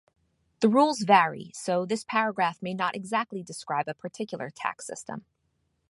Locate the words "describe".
3.43-3.87